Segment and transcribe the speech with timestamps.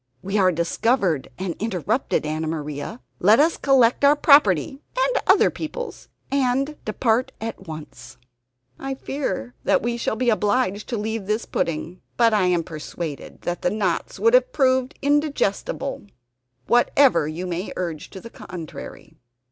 [0.23, 6.09] "We are discovered and interrupted, Anna Maria; let us collect our property and other people's
[6.31, 8.17] and depart at once.
[8.79, 12.01] "I fear that we shall be obliged to leave this pudding.
[12.17, 16.07] "But I am persuaded that the knots would have proved indigestible,
[16.65, 19.19] whatever you may urge to the contrary."